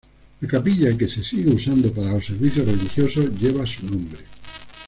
[0.41, 4.23] La Capilla que se sigue usando para los servicios religiosos lleve su nombre.